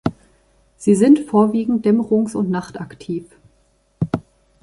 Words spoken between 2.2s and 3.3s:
und nachtaktiv.